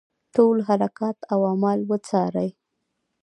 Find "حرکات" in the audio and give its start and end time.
0.67-1.17